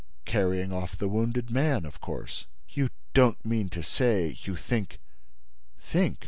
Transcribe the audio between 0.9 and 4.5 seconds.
the wounded man, of course!" "You don't mean to say